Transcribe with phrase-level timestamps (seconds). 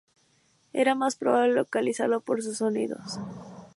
[0.73, 3.19] Era más probable localizarlo por sus sonidos.